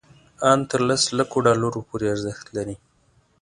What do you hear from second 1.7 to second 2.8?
پورې ارزښت لري.